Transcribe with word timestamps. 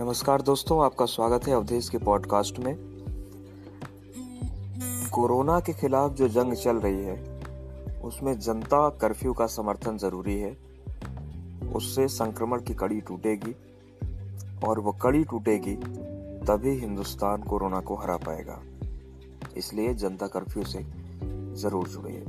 नमस्कार 0.00 0.42
दोस्तों, 0.42 0.84
आपका 0.84 1.06
स्वागत 1.06 1.46
है 1.48 1.54
अवधेश 1.54 1.88
के 1.88 1.98
पॉडकास्ट 1.98 2.58
में। 2.58 2.76
कोरोना 5.12 5.60
के 5.60 5.72
खिलाफ 5.72 6.12
जो 6.12 6.28
जंग 6.28 6.52
चल 6.52 6.76
रही 6.76 7.04
है, 7.04 7.40
उसमें 8.00 8.38
जनता 8.40 8.88
कर्फ्यू 8.88 9.32
का 9.32 9.46
समर्थन 9.46 9.98
ज़रूरी 9.98 10.38
है। 10.40 10.56
उससे 11.74 12.08
संक्रमण 12.08 12.60
की 12.60 12.74
कड़ी 12.74 13.00
टूटेगी 13.00 13.54
और 14.64 14.80
वो 14.80 14.92
कड़ी 14.92 15.24
टूटेगी, 15.24 15.74
तभी 16.46 16.78
हिंदुस्तान 16.78 17.42
कोरोना 17.42 17.80
को 17.80 17.96
हरा 17.96 18.16
पाएगा। 18.16 18.62
इसलिए 19.56 19.94
जनता 19.94 20.26
कर्फ्यू 20.26 20.64
से 20.64 20.86
ज़रूर 21.54 21.88
जुड़िए। 21.88 22.24